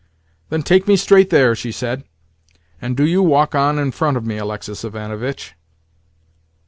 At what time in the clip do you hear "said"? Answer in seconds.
1.71-2.05